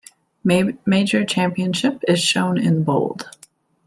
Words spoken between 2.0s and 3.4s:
is shown in bold.